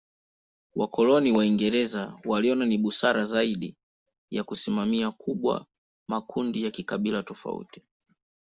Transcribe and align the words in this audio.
Wakoloni 0.75 1.31
Waingereza 1.31 2.19
waliona 2.25 2.65
ni 2.65 2.77
busara 2.77 3.25
zaidi 3.25 3.75
ya 4.31 4.43
kusimamia 4.43 5.11
kubwa 5.11 5.65
makundi 6.07 6.63
ya 6.63 6.71
kikabila 6.71 7.23
tofauti. 7.23 7.81